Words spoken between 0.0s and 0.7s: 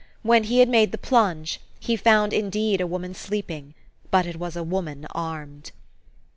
When he had